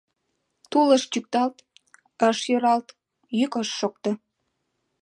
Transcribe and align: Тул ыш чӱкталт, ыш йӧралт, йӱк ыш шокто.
Тул 0.69 0.87
ыш 0.97 1.03
чӱкталт, 1.11 1.55
ыш 2.29 2.39
йӧралт, 2.51 2.87
йӱк 3.39 3.53
ыш 3.61 3.69
шокто. 3.79 4.11